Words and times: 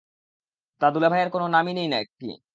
তা 0.81 0.85
দুলাভাইয়ের 0.91 1.29
কোনো 1.29 1.45
নাম 1.47 1.65
নেই 1.69 1.87
না 1.87 1.99
কি? 2.11 2.25